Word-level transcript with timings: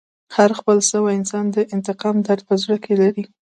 هر 0.35 0.49
خپل 0.59 0.77
سوی 0.91 1.11
انسان 1.19 1.45
د 1.55 1.57
انتقام 1.75 2.15
درد 2.27 2.41
په 2.49 2.53
زړه 2.63 2.75
کښي 2.83 2.95
لري. 3.01 3.23